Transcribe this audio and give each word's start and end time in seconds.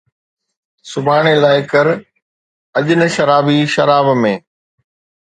سڀاڻي 0.89 1.35
لاءِ 1.43 1.61
ڪر، 1.71 1.87
اڄ 2.77 2.87
نه 2.99 3.07
شرابي 3.15 3.57
شراب 3.73 4.05
۾ 4.23 4.35